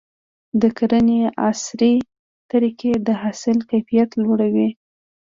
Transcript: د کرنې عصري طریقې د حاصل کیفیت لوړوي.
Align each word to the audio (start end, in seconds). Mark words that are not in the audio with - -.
د 0.61 0.63
کرنې 0.77 1.19
عصري 1.45 1.95
طریقې 2.51 2.91
د 3.07 3.09
حاصل 3.21 3.57
کیفیت 3.69 4.09
لوړوي. 4.23 4.69